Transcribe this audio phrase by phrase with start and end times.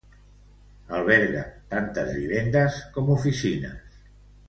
[0.99, 1.45] Alberga
[1.75, 3.99] tantes vivendes com oficines.